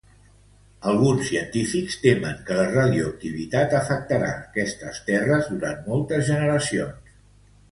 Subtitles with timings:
[0.91, 4.31] Alguns científics temen que la radioactivitat afectarà
[4.65, 7.17] estes terres durant moltes generacions.